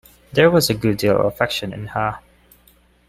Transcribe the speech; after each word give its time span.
There 0.33 0.49
was 0.49 0.67
a 0.67 0.73
good 0.73 0.97
deal 0.97 1.19
of 1.19 1.27
affection 1.27 1.73
in 1.73 1.85
her. 1.89 2.17